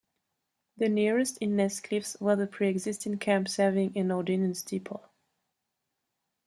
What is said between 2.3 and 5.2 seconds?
a pre-existing camp serving an ordnance depot.